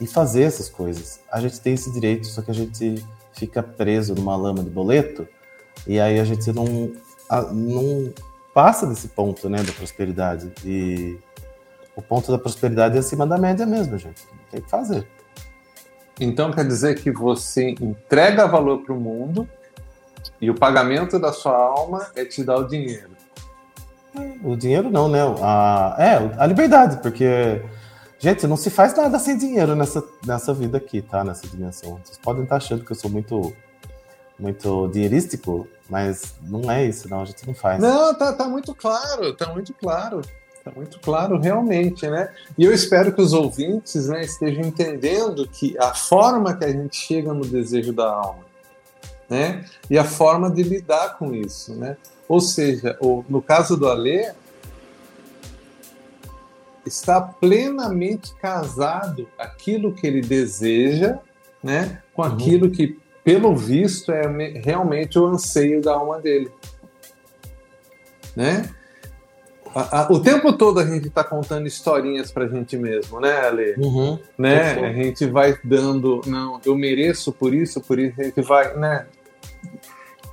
E 0.00 0.06
fazer 0.06 0.42
essas 0.42 0.68
coisas. 0.68 1.20
A 1.30 1.40
gente 1.40 1.60
tem 1.60 1.74
esse 1.74 1.92
direito, 1.92 2.26
só 2.26 2.42
que 2.42 2.50
a 2.50 2.54
gente 2.54 3.04
fica 3.32 3.62
preso 3.62 4.14
numa 4.14 4.36
lama 4.36 4.62
de 4.62 4.70
boleto 4.70 5.26
e 5.86 6.00
aí 6.00 6.18
a 6.18 6.24
gente 6.24 6.52
não, 6.52 6.92
não 7.52 8.12
passa 8.52 8.86
desse 8.86 9.08
ponto, 9.08 9.48
né, 9.48 9.62
da 9.62 9.72
prosperidade. 9.72 10.52
E 10.64 11.18
o 11.96 12.02
ponto 12.02 12.30
da 12.30 12.38
prosperidade 12.38 12.96
é 12.96 13.00
acima 13.00 13.26
da 13.26 13.38
média 13.38 13.64
mesmo, 13.64 13.96
gente. 13.98 14.22
Tem 14.50 14.60
que 14.60 14.68
fazer. 14.68 15.06
Então 16.20 16.52
quer 16.52 16.66
dizer 16.66 16.96
que 16.96 17.10
você 17.10 17.70
entrega 17.80 18.46
valor 18.46 18.82
para 18.82 18.92
o 18.92 19.00
mundo 19.00 19.48
e 20.42 20.50
o 20.50 20.54
pagamento 20.54 21.18
da 21.18 21.32
sua 21.32 21.56
alma 21.56 22.08
é 22.14 22.24
te 22.24 22.44
dar 22.44 22.56
o 22.58 22.64
dinheiro. 22.64 23.10
O 24.44 24.54
dinheiro 24.56 24.90
não, 24.90 25.08
né? 25.08 25.20
A, 25.40 25.96
é, 25.98 26.34
a 26.36 26.44
liberdade, 26.44 26.98
porque 27.00 27.62
Gente, 28.22 28.46
não 28.46 28.56
se 28.56 28.70
faz 28.70 28.94
nada 28.94 29.18
sem 29.18 29.36
dinheiro 29.36 29.74
nessa, 29.74 30.00
nessa 30.24 30.54
vida 30.54 30.78
aqui, 30.78 31.02
tá? 31.02 31.24
Nessa 31.24 31.44
dimensão. 31.48 32.00
Vocês 32.04 32.16
podem 32.18 32.44
estar 32.44 32.54
achando 32.54 32.84
que 32.84 32.92
eu 32.92 32.96
sou 32.96 33.10
muito 33.10 33.52
muito 34.38 34.86
dinheirístico, 34.88 35.66
mas 35.90 36.36
não 36.40 36.70
é 36.70 36.84
isso, 36.84 37.08
não. 37.08 37.22
A 37.22 37.24
gente 37.24 37.44
não 37.44 37.52
faz. 37.52 37.80
Não, 37.80 38.14
tá, 38.14 38.32
tá 38.32 38.48
muito 38.48 38.72
claro, 38.76 39.34
tá 39.34 39.52
muito 39.52 39.74
claro. 39.74 40.22
Tá 40.64 40.70
muito 40.70 41.00
claro, 41.00 41.40
realmente, 41.40 42.08
né? 42.08 42.32
E 42.56 42.64
eu 42.64 42.72
espero 42.72 43.12
que 43.12 43.20
os 43.20 43.32
ouvintes 43.32 44.06
né, 44.06 44.20
estejam 44.20 44.62
entendendo 44.62 45.44
que 45.48 45.76
a 45.76 45.92
forma 45.92 46.56
que 46.56 46.64
a 46.64 46.70
gente 46.70 46.94
chega 46.94 47.34
no 47.34 47.44
desejo 47.44 47.92
da 47.92 48.08
alma, 48.08 48.41
né? 49.28 49.64
E 49.88 49.98
a 49.98 50.04
forma 50.04 50.50
de 50.50 50.62
lidar 50.62 51.18
com 51.18 51.34
isso, 51.34 51.74
né? 51.74 51.96
Ou 52.28 52.40
seja, 52.40 52.98
no 53.28 53.42
caso 53.42 53.76
do 53.76 53.88
Alê, 53.88 54.32
está 56.86 57.20
plenamente 57.20 58.34
casado 58.34 59.28
aquilo 59.38 59.92
que 59.92 60.06
ele 60.06 60.20
deseja, 60.20 61.18
né, 61.62 62.02
com 62.12 62.22
uhum. 62.22 62.28
aquilo 62.28 62.70
que, 62.70 62.98
pelo 63.22 63.54
visto, 63.54 64.10
é 64.10 64.22
realmente 64.64 65.18
o 65.18 65.26
anseio 65.26 65.80
da 65.80 65.92
alma 65.92 66.20
dele, 66.20 66.50
né? 68.34 68.68
A, 69.74 70.02
a, 70.02 70.12
o 70.12 70.20
tempo 70.20 70.52
todo 70.52 70.78
a 70.78 70.86
gente 70.86 71.08
está 71.08 71.24
contando 71.24 71.66
historinhas 71.66 72.30
para 72.30 72.44
a 72.44 72.48
gente 72.48 72.76
mesmo, 72.76 73.20
né, 73.20 73.32
Ale? 73.46 73.74
Uhum. 73.78 74.18
Né? 74.36 74.72
A 74.72 74.92
gente 74.92 75.26
vai 75.26 75.56
dando, 75.64 76.20
não, 76.26 76.60
eu 76.64 76.76
mereço 76.76 77.32
por 77.32 77.54
isso, 77.54 77.80
por 77.80 77.98
isso, 77.98 78.20
a 78.20 78.24
gente 78.24 78.40
vai, 78.42 78.76
né? 78.76 79.06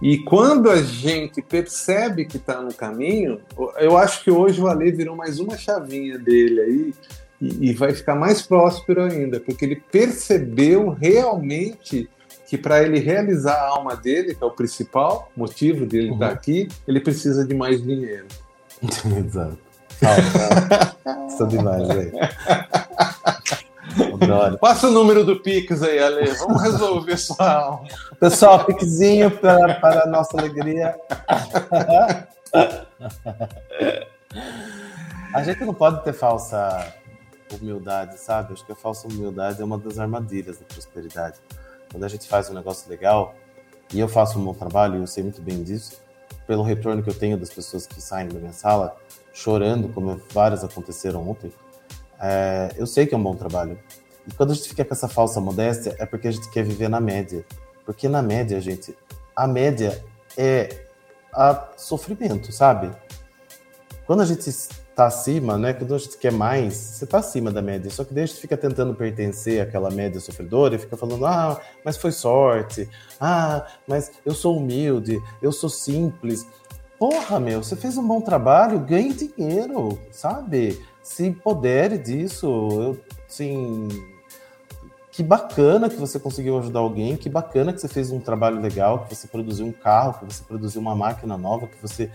E 0.02 0.18
quando 0.20 0.70
a 0.70 0.82
gente 0.82 1.42
percebe 1.42 2.26
que 2.26 2.38
está 2.38 2.62
no 2.62 2.74
caminho, 2.74 3.42
eu 3.78 3.98
acho 3.98 4.24
que 4.24 4.32
hoje 4.32 4.62
o 4.62 4.68
Ale 4.68 4.92
virou 4.92 5.16
mais 5.16 5.40
uma 5.40 5.58
chavinha 5.58 6.18
dele 6.18 6.62
aí 6.62 6.94
e, 7.42 7.70
e 7.70 7.74
vai 7.74 7.94
ficar 7.94 8.16
mais 8.16 8.42
próspero 8.42 9.04
ainda, 9.04 9.40
porque 9.40 9.66
ele 9.66 9.76
percebeu 9.76 10.90
realmente 10.90 12.10
que 12.48 12.58
para 12.58 12.82
ele 12.82 13.00
realizar 13.00 13.54
a 13.54 13.68
alma 13.68 13.96
dele, 13.96 14.34
que 14.34 14.44
é 14.44 14.48
o 14.48 14.52
principal 14.52 15.32
motivo 15.36 15.86
dele 15.86 16.08
uhum. 16.08 16.14
estar 16.16 16.30
tá 16.30 16.34
aqui, 16.34 16.68
ele 16.88 17.00
precisa 17.00 17.46
de 17.46 17.54
mais 17.54 17.82
dinheiro. 17.82 18.26
Exato. 19.18 19.58
Isso 21.28 21.48
demais, 21.48 21.88
velho. 21.88 22.12
Passa 24.60 24.88
o 24.88 24.92
número 24.92 25.24
do 25.24 25.40
Pix 25.40 25.82
aí, 25.82 26.00
Ale. 26.00 26.32
Vamos 26.34 26.62
resolver 26.62 27.18
sua 27.18 27.52
alma. 27.52 27.88
Pessoal, 28.20 28.66
Pixinho 28.66 29.32
para, 29.32 29.76
para 29.76 30.04
a 30.04 30.08
nossa 30.08 30.38
alegria. 30.38 30.96
A 35.34 35.44
gente 35.44 35.66
não 35.66 35.74
pode 35.74 36.04
ter 36.04 36.14
falsa 36.14 36.94
humildade, 37.54 38.20
sabe? 38.20 38.54
Acho 38.54 38.66
que 38.66 38.72
a 38.72 38.76
falsa 38.76 39.08
humildade 39.08 39.62
é 39.62 39.66
uma 39.66 39.78
das 39.78 40.00
armadilhas 40.00 40.58
da 40.58 40.66
prosperidade. 40.66 41.38
Quando 41.92 42.04
a 42.04 42.08
gente 42.08 42.28
faz 42.28 42.50
um 42.50 42.54
negócio 42.54 42.90
legal, 42.90 43.36
e 43.94 44.00
eu 44.00 44.08
faço 44.08 44.40
um 44.40 44.46
bom 44.46 44.54
trabalho, 44.54 44.98
e 44.98 45.00
eu 45.00 45.08
sei 45.08 45.24
muito 45.24 45.42
bem 45.42 45.64
disso, 45.64 46.00
pelo 46.50 46.64
retorno 46.64 47.04
que 47.04 47.10
eu 47.12 47.14
tenho 47.14 47.38
das 47.38 47.52
pessoas 47.52 47.86
que 47.86 48.02
saem 48.02 48.28
da 48.28 48.40
minha 48.40 48.54
sala 48.54 48.98
chorando, 49.32 49.88
como 49.90 50.20
várias 50.34 50.64
aconteceram 50.64 51.30
ontem, 51.30 51.52
é, 52.20 52.72
eu 52.76 52.88
sei 52.88 53.06
que 53.06 53.14
é 53.14 53.18
um 53.20 53.22
bom 53.22 53.36
trabalho. 53.36 53.78
E 54.28 54.34
quando 54.34 54.50
a 54.50 54.56
gente 54.56 54.68
fica 54.68 54.84
com 54.84 54.92
essa 54.92 55.08
falsa 55.08 55.40
modéstia, 55.40 55.96
é 56.00 56.08
porque 56.08 56.28
a 56.28 56.32
gente 56.32 56.50
quer 56.50 56.64
viver 56.64 56.90
na 56.90 57.00
média. 57.00 57.46
Porque 57.86 58.10
na 58.10 58.24
média, 58.24 58.60
gente, 58.60 58.98
a 59.36 59.46
média 59.46 60.04
é 60.36 60.88
a 61.32 61.68
sofrimento, 61.78 62.52
sabe? 62.52 62.92
Quando 64.10 64.22
a 64.22 64.26
gente 64.26 64.50
está 64.50 65.06
acima, 65.06 65.56
né? 65.56 65.72
Quando 65.72 65.94
a 65.94 66.00
gente 66.00 66.18
quer 66.18 66.32
mais, 66.32 66.74
você 66.74 67.04
está 67.04 67.20
acima 67.20 67.52
da 67.52 67.62
média. 67.62 67.92
Só 67.92 68.04
que 68.04 68.12
daí 68.12 68.24
a 68.24 68.26
gente 68.26 68.40
fica 68.40 68.58
tentando 68.58 68.96
pertencer 68.96 69.62
àquela 69.62 69.92
média 69.92 70.20
sofredora 70.20 70.74
e 70.74 70.80
fica 70.80 70.98
falando, 70.98 71.28
ah, 71.28 71.62
mas 71.86 71.96
foi 71.96 72.12
sorte. 72.12 72.90
Ah, 73.22 73.68
mas 73.88 74.12
eu 74.26 74.34
sou 74.34 74.58
humilde, 74.58 75.22
eu 75.44 75.52
sou 75.52 75.70
simples. 75.70 76.48
Porra, 76.98 77.40
meu, 77.40 77.62
você 77.62 77.76
fez 77.76 78.00
um 78.00 78.08
bom 78.08 78.20
trabalho, 78.20 78.80
ganhe 78.80 79.14
dinheiro, 79.14 80.00
sabe? 80.10 80.84
se 81.04 81.28
empodere 81.28 82.00
disso. 82.00 82.48
Eu, 82.48 83.00
sim, 83.28 83.90
que 85.12 85.22
bacana 85.22 85.88
que 85.88 85.98
você 85.98 86.18
conseguiu 86.20 86.58
ajudar 86.58 86.80
alguém, 86.80 87.16
que 87.16 87.30
bacana 87.30 87.72
que 87.72 87.80
você 87.80 87.88
fez 87.88 88.12
um 88.12 88.20
trabalho 88.20 88.60
legal, 88.60 89.06
que 89.06 89.16
você 89.16 89.28
produziu 89.28 89.68
um 89.68 89.72
carro, 89.72 90.14
que 90.14 90.34
você 90.34 90.44
produziu 90.44 90.82
uma 90.82 90.96
máquina 90.96 91.38
nova, 91.38 91.68
que 91.68 91.80
você, 91.80 92.10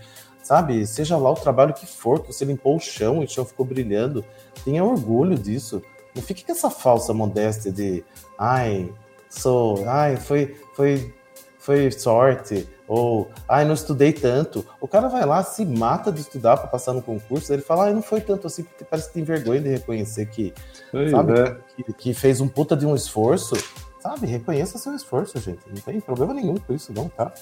sabe, 0.45 0.85
seja 0.85 1.17
lá 1.17 1.31
o 1.31 1.35
trabalho 1.35 1.73
que 1.73 1.87
for, 1.87 2.21
que 2.21 2.31
você 2.31 2.45
limpou 2.45 2.75
o 2.75 2.79
chão 2.79 3.23
e 3.23 3.25
o 3.25 3.27
chão 3.27 3.43
ficou 3.43 3.65
brilhando. 3.65 4.23
Tenha 4.63 4.83
orgulho 4.83 5.35
disso. 5.35 5.81
Não 6.13 6.21
fique 6.21 6.45
com 6.45 6.51
essa 6.51 6.69
falsa 6.69 7.15
modéstia 7.15 7.71
de, 7.71 8.05
ai, 8.37 8.93
sou, 9.27 9.83
ai, 9.89 10.17
foi, 10.17 10.55
foi, 10.75 11.11
foi 11.57 11.89
sorte, 11.89 12.69
ou, 12.87 13.27
ai, 13.49 13.65
não 13.65 13.73
estudei 13.73 14.13
tanto. 14.13 14.63
O 14.79 14.87
cara 14.87 15.07
vai 15.07 15.25
lá, 15.25 15.41
se 15.41 15.65
mata 15.65 16.11
de 16.11 16.21
estudar 16.21 16.57
para 16.57 16.67
passar 16.67 16.93
no 16.93 17.01
concurso, 17.01 17.51
ele 17.51 17.63
fala, 17.63 17.87
ah, 17.87 17.91
não 17.91 18.03
foi 18.03 18.21
tanto 18.21 18.45
assim, 18.45 18.63
porque 18.63 18.85
parece 18.85 19.07
que 19.07 19.15
tem 19.15 19.23
vergonha 19.23 19.59
de 19.59 19.69
reconhecer 19.69 20.27
que, 20.27 20.53
sabe, 21.09 21.39
é. 21.39 21.57
que, 21.75 21.91
que, 21.91 22.13
fez 22.13 22.39
um 22.39 22.47
puta 22.47 22.77
de 22.77 22.85
um 22.85 22.95
esforço. 22.95 23.55
Sabe, 23.99 24.27
reconheça 24.27 24.77
seu 24.77 24.93
esforço, 24.93 25.39
gente. 25.39 25.61
Não 25.67 25.81
tem 25.81 25.99
problema 25.99 26.35
nenhum 26.35 26.57
com 26.57 26.71
isso, 26.71 26.93
não, 26.93 27.09
tá? 27.09 27.33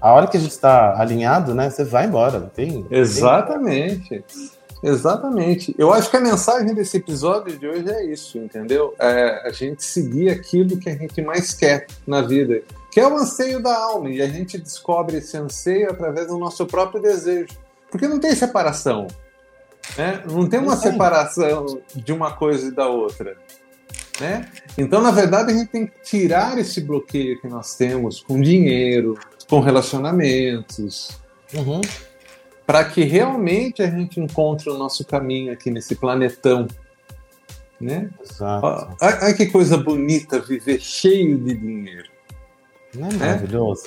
A 0.00 0.12
hora 0.12 0.26
que 0.26 0.36
a 0.36 0.40
gente 0.40 0.52
está 0.52 1.00
alinhado, 1.00 1.54
né, 1.54 1.70
você 1.70 1.84
vai 1.84 2.06
embora, 2.06 2.38
não 2.38 2.48
tem... 2.48 2.86
Exatamente. 2.90 4.24
Exatamente. 4.82 5.74
Eu 5.76 5.92
acho 5.92 6.08
que 6.08 6.16
a 6.16 6.20
mensagem 6.20 6.72
desse 6.72 6.98
episódio 6.98 7.58
de 7.58 7.66
hoje 7.66 7.90
é 7.90 8.04
isso, 8.04 8.38
entendeu? 8.38 8.94
É 8.98 9.48
a 9.48 9.50
gente 9.50 9.82
seguir 9.82 10.30
aquilo 10.30 10.78
que 10.78 10.88
a 10.88 10.94
gente 10.94 11.20
mais 11.20 11.52
quer 11.52 11.86
na 12.06 12.22
vida 12.22 12.62
que 12.90 13.00
é 13.00 13.06
o 13.06 13.16
anseio 13.16 13.62
da 13.62 13.76
alma, 13.76 14.10
e 14.10 14.20
a 14.20 14.26
gente 14.26 14.58
descobre 14.58 15.18
esse 15.18 15.36
anseio 15.36 15.90
através 15.90 16.26
do 16.26 16.38
nosso 16.38 16.66
próprio 16.66 17.00
desejo. 17.00 17.56
Porque 17.90 18.08
não 18.08 18.18
tem 18.18 18.34
separação. 18.34 19.06
Né? 19.96 20.22
Não 20.28 20.48
tem 20.48 20.58
uma 20.58 20.76
separação 20.76 21.80
de 21.94 22.12
uma 22.12 22.32
coisa 22.32 22.66
e 22.66 22.70
da 22.70 22.88
outra. 22.88 23.36
Né? 24.20 24.50
Então, 24.76 25.00
na 25.00 25.10
verdade, 25.10 25.52
a 25.52 25.54
gente 25.54 25.68
tem 25.68 25.86
que 25.86 26.02
tirar 26.02 26.58
esse 26.58 26.80
bloqueio 26.80 27.40
que 27.40 27.46
nós 27.46 27.76
temos 27.76 28.20
com 28.20 28.40
dinheiro, 28.40 29.16
com 29.48 29.60
relacionamentos, 29.60 31.18
uhum. 31.54 31.80
para 32.66 32.84
que 32.84 33.02
realmente 33.02 33.82
a 33.82 33.90
gente 33.90 34.20
encontre 34.20 34.68
o 34.68 34.76
nosso 34.76 35.04
caminho 35.04 35.52
aqui 35.52 35.70
nesse 35.70 35.94
planetão. 35.94 36.68
Né? 37.80 38.10
Exato. 38.20 38.96
Olha 39.00 39.34
que 39.34 39.46
coisa 39.46 39.76
bonita 39.76 40.40
viver 40.40 40.80
cheio 40.80 41.38
de 41.38 41.56
dinheiro. 41.56 42.10
Não 42.94 43.08
é 43.08 43.12
maravilhoso? 43.14 43.84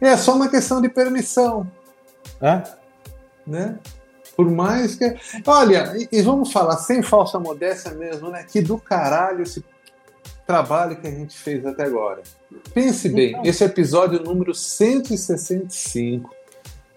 É, 0.00 0.06
é, 0.08 0.12
é 0.12 0.16
só 0.16 0.34
uma 0.34 0.48
questão 0.48 0.80
de 0.80 0.88
permissão. 0.88 1.70
É? 2.40 2.62
Né? 3.46 3.78
Por 4.36 4.50
mais 4.50 4.94
que. 4.94 5.16
Olha, 5.46 5.94
e, 6.10 6.22
vamos 6.22 6.52
falar 6.52 6.76
sem 6.78 7.02
falsa 7.02 7.38
modéstia 7.38 7.92
mesmo, 7.92 8.30
né? 8.30 8.44
Que 8.44 8.60
do 8.60 8.78
caralho 8.78 9.42
esse 9.42 9.64
trabalho 10.46 10.96
que 10.96 11.06
a 11.06 11.10
gente 11.10 11.36
fez 11.36 11.64
até 11.64 11.84
agora. 11.84 12.22
Pense 12.72 13.08
bem, 13.08 13.30
então... 13.30 13.42
esse 13.44 13.64
episódio 13.64 14.22
número 14.22 14.54
165, 14.54 16.34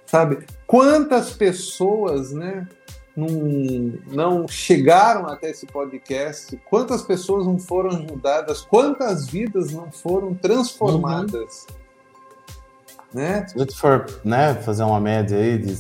sabe? 0.06 0.46
Quantas 0.66 1.32
pessoas, 1.32 2.32
né? 2.32 2.68
Não, 3.16 3.28
não 4.12 4.48
chegaram 4.48 5.26
até 5.26 5.50
esse 5.50 5.66
podcast, 5.66 6.56
quantas 6.70 7.02
pessoas 7.02 7.48
não 7.48 7.58
foram 7.58 7.90
ajudadas, 7.90 8.62
quantas 8.62 9.28
vidas 9.28 9.72
não 9.72 9.92
foram 9.92 10.36
transformadas. 10.36 11.66
Uhum. 11.70 11.78
Né? 13.14 13.48
Se 13.48 13.56
a 13.56 13.60
gente 13.60 13.76
for 13.76 14.06
né, 14.24 14.54
fazer 14.56 14.84
uma 14.84 15.00
média 15.00 15.38
aí 15.38 15.58
de 15.58 15.76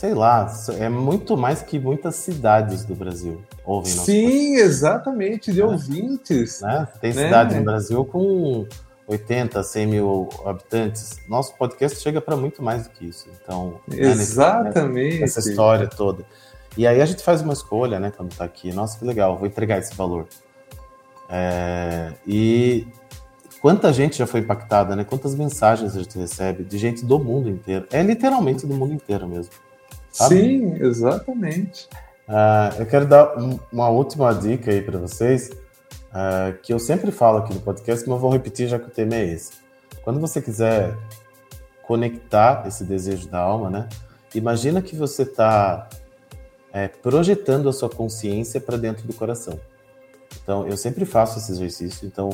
sei 0.00 0.14
lá, 0.14 0.50
é 0.78 0.88
muito 0.88 1.36
mais 1.36 1.60
que 1.60 1.78
muitas 1.78 2.14
cidades 2.14 2.86
do 2.86 2.94
Brasil 2.94 3.42
ouvem 3.62 3.92
Sim, 3.92 4.54
exatamente, 4.54 5.52
de 5.52 5.60
é. 5.60 5.64
ouvintes. 5.64 6.62
Né? 6.62 6.88
Tem 7.02 7.12
né? 7.12 7.26
cidades 7.26 7.56
no 7.58 7.64
Brasil 7.64 8.04
com 8.06 8.66
80, 9.10 9.62
100 9.62 9.86
mil 9.86 10.28
habitantes. 10.44 11.18
Nosso 11.28 11.54
podcast 11.56 12.00
chega 12.00 12.20
para 12.20 12.36
muito 12.36 12.62
mais 12.62 12.84
do 12.84 12.90
que 12.90 13.06
isso. 13.06 13.28
Então, 13.42 13.80
exatamente. 13.90 15.18
Né, 15.18 15.24
essa 15.24 15.40
história 15.40 15.88
toda. 15.88 16.24
E 16.76 16.86
aí 16.86 17.02
a 17.02 17.04
gente 17.04 17.22
faz 17.22 17.42
uma 17.42 17.52
escolha, 17.52 17.98
né, 17.98 18.12
quando 18.16 18.30
está 18.30 18.44
aqui. 18.44 18.72
Nossa, 18.72 18.96
que 18.96 19.04
legal, 19.04 19.36
vou 19.36 19.48
entregar 19.48 19.78
esse 19.78 19.92
valor. 19.96 20.28
É, 21.28 22.12
e 22.24 22.86
quanta 23.60 23.92
gente 23.92 24.16
já 24.16 24.26
foi 24.28 24.40
impactada, 24.40 24.94
né? 24.94 25.02
Quantas 25.04 25.34
mensagens 25.34 25.96
a 25.96 25.98
gente 25.98 26.16
recebe 26.16 26.62
de 26.62 26.78
gente 26.78 27.04
do 27.04 27.18
mundo 27.18 27.48
inteiro. 27.48 27.86
É 27.90 28.02
literalmente 28.02 28.64
do 28.64 28.74
mundo 28.74 28.94
inteiro 28.94 29.26
mesmo. 29.26 29.52
Sabe? 30.12 30.36
Sim, 30.36 30.74
exatamente. 30.80 31.88
Uh, 32.28 32.78
eu 32.78 32.86
quero 32.86 33.06
dar 33.06 33.36
um, 33.36 33.58
uma 33.72 33.88
última 33.88 34.32
dica 34.32 34.70
aí 34.70 34.80
para 34.80 34.98
vocês, 34.98 35.50
uh, 36.10 36.56
que 36.62 36.72
eu 36.72 36.78
sempre 36.78 37.10
falo 37.10 37.38
aqui 37.38 37.54
no 37.54 37.60
podcast, 37.60 38.08
mas 38.08 38.20
vou 38.20 38.30
repetir 38.30 38.68
já 38.68 38.78
que 38.78 38.86
o 38.86 38.90
tema 38.90 39.14
é 39.14 39.24
esse. 39.24 39.52
Quando 40.02 40.20
você 40.20 40.40
quiser 40.40 40.96
conectar 41.82 42.64
esse 42.66 42.84
desejo 42.84 43.28
da 43.28 43.40
alma, 43.40 43.68
né? 43.68 43.88
Imagina 44.34 44.80
que 44.80 44.94
você 44.94 45.22
está 45.22 45.88
é, 46.72 46.86
projetando 46.86 47.68
a 47.68 47.72
sua 47.72 47.90
consciência 47.90 48.60
para 48.60 48.76
dentro 48.76 49.06
do 49.06 49.12
coração. 49.12 49.58
Então, 50.42 50.66
eu 50.68 50.76
sempre 50.76 51.04
faço 51.04 51.38
esse 51.38 51.50
exercício. 51.50 52.06
Então, 52.06 52.30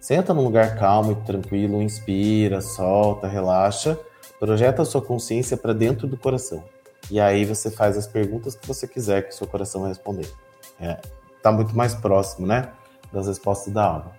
senta 0.00 0.32
num 0.32 0.44
lugar 0.44 0.78
calmo 0.78 1.12
e 1.12 1.16
tranquilo, 1.26 1.82
inspira, 1.82 2.60
solta, 2.60 3.26
relaxa, 3.26 3.98
projeta 4.38 4.82
a 4.82 4.84
sua 4.84 5.02
consciência 5.02 5.56
para 5.56 5.72
dentro 5.72 6.06
do 6.06 6.16
coração. 6.16 6.62
E 7.10 7.20
aí 7.20 7.44
você 7.44 7.70
faz 7.70 7.96
as 7.96 8.06
perguntas 8.06 8.54
que 8.54 8.66
você 8.66 8.86
quiser 8.86 9.22
que 9.22 9.30
o 9.30 9.36
seu 9.36 9.46
coração 9.46 9.80
vai 9.80 9.90
responder. 9.90 10.28
É, 10.80 10.98
tá 11.42 11.50
muito 11.50 11.76
mais 11.76 11.94
próximo, 11.94 12.46
né, 12.46 12.68
das 13.12 13.26
respostas 13.26 13.72
da 13.72 13.84
alma. 13.84 14.12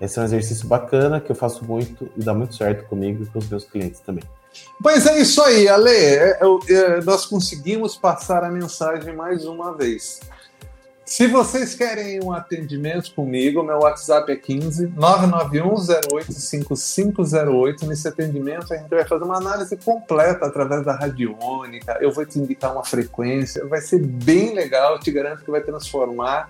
Esse 0.00 0.18
é 0.18 0.22
um 0.22 0.24
exercício 0.24 0.66
bacana 0.66 1.20
que 1.20 1.30
eu 1.30 1.36
faço 1.36 1.62
muito 1.64 2.10
e 2.16 2.24
dá 2.24 2.32
muito 2.32 2.54
certo 2.54 2.88
comigo 2.88 3.22
e 3.22 3.26
com 3.26 3.38
os 3.38 3.48
meus 3.48 3.64
clientes 3.64 4.00
também. 4.00 4.24
Pois 4.82 5.06
é 5.06 5.20
isso 5.20 5.40
aí, 5.42 5.68
Ale. 5.68 5.90
É, 5.90 6.40
é, 6.40 6.46
é, 6.72 7.02
nós 7.02 7.26
conseguimos 7.26 7.96
passar 7.96 8.42
a 8.42 8.50
mensagem 8.50 9.14
mais 9.14 9.44
uma 9.44 9.76
vez. 9.76 10.20
Se 11.04 11.26
vocês 11.26 11.74
querem 11.74 12.22
um 12.22 12.32
atendimento 12.32 13.12
comigo, 13.12 13.62
meu 13.64 13.80
WhatsApp 13.80 14.30
é 14.30 14.36
15 14.36 14.86
991085508. 14.88 17.82
Nesse 17.82 18.06
atendimento, 18.06 18.72
a 18.72 18.76
gente 18.76 18.88
vai 18.88 19.04
fazer 19.04 19.24
uma 19.24 19.36
análise 19.36 19.76
completa 19.76 20.46
através 20.46 20.84
da 20.84 20.94
radiônica. 20.94 21.98
Eu 22.00 22.12
vou 22.12 22.24
te 22.24 22.38
indicar 22.38 22.72
uma 22.72 22.84
frequência, 22.84 23.66
vai 23.66 23.80
ser 23.80 23.98
bem 23.98 24.54
legal. 24.54 24.92
Eu 24.94 25.00
te 25.00 25.10
garanto 25.10 25.42
que 25.44 25.50
vai 25.50 25.60
transformar 25.60 26.48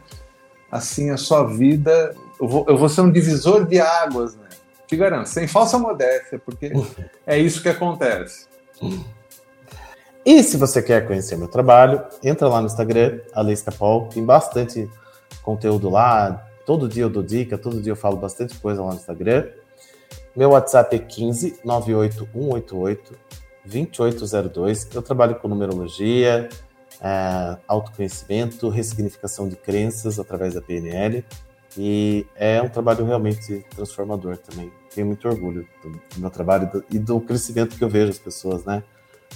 assim 0.70 1.10
a 1.10 1.16
sua 1.16 1.44
vida. 1.44 2.14
Eu 2.40 2.48
vou, 2.48 2.64
eu 2.68 2.76
vou 2.76 2.88
ser 2.88 3.00
um 3.02 3.10
divisor 3.10 3.66
de 3.66 3.80
águas, 3.80 4.36
né? 4.36 4.48
Te 4.86 4.96
garanto, 4.96 5.28
sem 5.28 5.46
falsa 5.46 5.78
modéstia, 5.78 6.38
porque 6.38 6.72
é 7.26 7.38
isso 7.38 7.62
que 7.62 7.68
acontece. 7.68 8.46
E 10.24 10.42
se 10.42 10.56
você 10.56 10.82
quer 10.82 11.06
conhecer 11.06 11.36
meu 11.36 11.48
trabalho, 11.48 12.02
entra 12.22 12.48
lá 12.48 12.60
no 12.60 12.66
Instagram, 12.66 13.20
Alex 13.32 13.62
Capol, 13.62 14.08
tem 14.08 14.24
bastante 14.24 14.88
conteúdo 15.42 15.88
lá. 15.88 16.46
Todo 16.66 16.88
dia 16.88 17.04
eu 17.04 17.10
dou 17.10 17.22
dica, 17.22 17.56
todo 17.56 17.80
dia 17.80 17.92
eu 17.92 17.96
falo 17.96 18.16
bastante 18.16 18.58
coisa 18.58 18.82
lá 18.82 18.90
no 18.90 18.96
Instagram. 18.96 19.48
Meu 20.36 20.50
WhatsApp 20.50 20.96
é 20.96 20.98
15 20.98 21.60
98188 21.64 23.18
2802. 23.64 24.88
Eu 24.94 25.02
trabalho 25.02 25.36
com 25.36 25.48
numerologia, 25.48 26.48
é, 27.00 27.56
autoconhecimento, 27.66 28.68
ressignificação 28.68 29.48
de 29.48 29.56
crenças 29.56 30.18
através 30.18 30.54
da 30.54 30.60
PNL. 30.60 31.24
E 31.78 32.26
é 32.34 32.60
um 32.60 32.68
trabalho 32.68 33.04
realmente 33.04 33.64
transformador 33.74 34.36
também. 34.38 34.72
Tenho 34.92 35.06
muito 35.06 35.28
orgulho 35.28 35.66
do, 35.82 35.90
do 35.90 36.20
meu 36.20 36.30
trabalho 36.30 36.64
e 36.64 36.70
do, 36.70 36.84
e 36.90 36.98
do 36.98 37.20
crescimento 37.20 37.76
que 37.76 37.84
eu 37.84 37.88
vejo 37.88 38.10
as 38.10 38.18
pessoas, 38.18 38.64
né? 38.64 38.82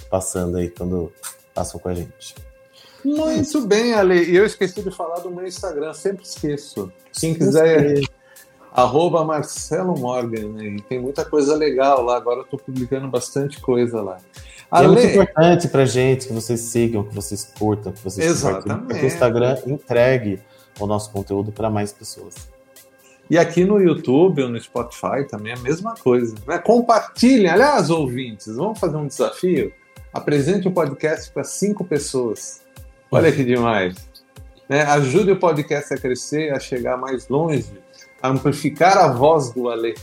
passando 0.09 0.57
aí 0.57 0.69
quando 0.69 1.11
passam 1.53 1.79
com 1.79 1.89
a 1.89 1.93
gente. 1.93 2.35
Muito 3.03 3.61
bem, 3.61 3.93
Ale. 3.93 4.23
E 4.23 4.35
eu 4.35 4.45
esqueci 4.45 4.81
de 4.81 4.91
falar 4.91 5.19
do 5.19 5.29
meu 5.29 5.45
Instagram, 5.45 5.93
sempre 5.93 6.23
esqueço. 6.23 6.91
Quem 7.13 7.33
quiser, 7.33 8.01
arroba 8.71 9.23
Marcelo 9.23 9.97
Morgan, 9.97 10.49
né? 10.49 10.77
tem 10.89 10.99
muita 10.99 11.23
coisa 11.23 11.55
legal 11.55 12.01
lá. 12.01 12.17
Agora 12.17 12.39
eu 12.39 12.43
estou 12.43 12.59
publicando 12.59 13.07
bastante 13.07 13.61
coisa 13.61 14.01
lá. 14.01 14.17
Ale... 14.69 14.85
É 14.85 14.89
muito 14.89 15.07
importante 15.07 15.67
para 15.67 15.85
gente 15.85 16.27
que 16.27 16.33
vocês 16.33 16.59
sigam, 16.59 17.03
que 17.03 17.13
vocês 17.13 17.51
curtam, 17.57 17.91
que 17.91 18.03
vocês 18.03 18.25
Exatamente. 18.25 18.99
Que 18.99 19.05
o 19.05 19.07
Instagram 19.07 19.57
entregue 19.67 20.39
o 20.79 20.85
nosso 20.85 21.11
conteúdo 21.11 21.51
para 21.51 21.69
mais 21.69 21.93
pessoas. 21.93 22.35
E 23.29 23.37
aqui 23.37 23.65
no 23.65 23.79
YouTube 23.79 24.43
ou 24.43 24.49
no 24.49 24.59
Spotify 24.59 25.25
também 25.27 25.53
é 25.53 25.55
a 25.55 25.59
mesma 25.59 25.95
coisa. 25.95 26.35
Né? 26.47 26.59
Compartilhem, 26.59 27.49
aliás, 27.49 27.89
ouvintes, 27.89 28.55
vamos 28.55 28.79
fazer 28.79 28.97
um 28.97 29.07
desafio? 29.07 29.73
Apresente 30.13 30.67
o 30.67 30.71
podcast 30.71 31.31
para 31.31 31.43
cinco 31.43 31.83
pessoas. 31.83 32.61
Olha 33.11 33.31
que 33.31 33.43
demais. 33.43 33.95
Né? 34.69 34.83
Ajude 34.83 35.31
o 35.31 35.39
podcast 35.39 35.93
a 35.93 35.97
crescer, 35.97 36.53
a 36.53 36.59
chegar 36.59 36.97
mais 36.97 37.27
longe, 37.27 37.65
a 38.21 38.29
amplificar 38.29 38.97
a 38.97 39.07
voz 39.11 39.51
do 39.51 39.69
Ale. 39.69 39.95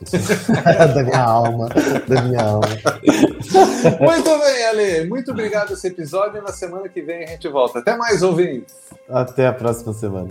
da 0.94 1.02
minha 1.02 1.22
alma, 1.22 1.68
da 2.06 2.22
minha 2.22 2.42
alma. 2.42 2.68
Muito 4.00 4.38
bem, 4.38 4.66
Ale. 4.66 5.08
Muito 5.08 5.30
obrigado 5.30 5.72
esse 5.72 5.88
episódio. 5.88 6.42
Na 6.42 6.52
semana 6.52 6.88
que 6.88 7.00
vem 7.00 7.24
a 7.24 7.26
gente 7.28 7.48
volta. 7.48 7.78
Até 7.78 7.96
mais, 7.96 8.22
ouvintes. 8.22 8.74
Até 9.08 9.46
a 9.46 9.52
próxima 9.52 9.92
semana. 9.92 10.28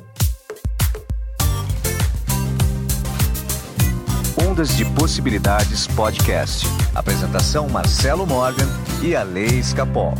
Ondas 4.47 4.69
de 4.75 4.85
Possibilidades 4.85 5.87
Podcast. 5.87 6.67
Apresentação 6.93 7.67
Marcelo 7.67 8.25
Morgan 8.27 8.67
e 9.01 9.15
a 9.15 9.23
Lei 9.23 9.47
Escapol. 9.47 10.13